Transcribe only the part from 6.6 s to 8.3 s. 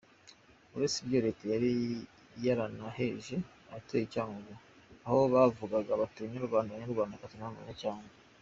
banyarwandakazi namwe banyacyangugu.